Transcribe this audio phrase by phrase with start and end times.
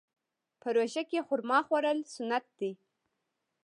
[0.61, 2.71] په روژه کې خرما خوړل سنت دي.